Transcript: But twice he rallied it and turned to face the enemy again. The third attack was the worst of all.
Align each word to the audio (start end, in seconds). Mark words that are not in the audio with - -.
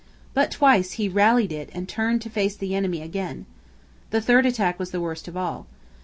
But 0.33 0.49
twice 0.49 0.93
he 0.93 1.07
rallied 1.07 1.51
it 1.51 1.69
and 1.73 1.87
turned 1.87 2.23
to 2.23 2.29
face 2.31 2.55
the 2.55 2.73
enemy 2.73 3.03
again. 3.03 3.45
The 4.09 4.19
third 4.19 4.47
attack 4.47 4.79
was 4.79 4.89
the 4.89 4.99
worst 4.99 5.27
of 5.27 5.37
all. 5.37 5.67